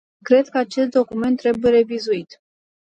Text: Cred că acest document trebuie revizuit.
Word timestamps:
Cred 0.23 0.47
că 0.49 0.57
acest 0.57 0.89
document 0.89 1.37
trebuie 1.37 1.71
revizuit. 1.71 2.41